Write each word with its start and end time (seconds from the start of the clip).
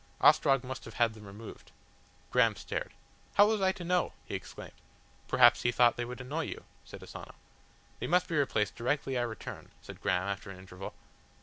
"Ostrog 0.19 0.63
must 0.63 0.85
have 0.85 0.95
had 0.95 1.13
them 1.13 1.25
removed." 1.27 1.71
Graham 2.31 2.55
stared. 2.55 2.95
"How 3.35 3.45
was 3.45 3.61
I 3.61 3.71
to 3.73 3.83
know?" 3.83 4.13
he 4.25 4.33
exclaimed. 4.33 4.73
"Perhaps 5.27 5.61
he 5.61 5.71
thought 5.71 5.95
they 5.95 6.05
would 6.05 6.19
annoy 6.19 6.45
you," 6.45 6.63
said 6.83 7.03
Asano. 7.03 7.35
"They 7.99 8.07
must 8.07 8.27
be 8.27 8.35
replaced 8.35 8.73
directly 8.75 9.15
I 9.15 9.21
return," 9.21 9.69
said 9.79 10.01
Graham 10.01 10.23
after 10.27 10.49
an 10.49 10.57
interval. 10.57 10.95